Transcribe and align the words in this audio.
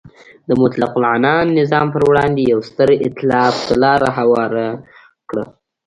د 0.49 0.51
مطلقه 0.61 0.95
العنان 1.01 1.45
نظام 1.59 1.87
پر 1.93 2.01
وړاندې 2.09 2.41
یو 2.51 2.59
ستر 2.69 2.89
ایتلاف 3.03 3.55
ته 3.65 3.73
لار 3.83 4.01
هواره 4.17 4.67
کړه. 5.29 5.43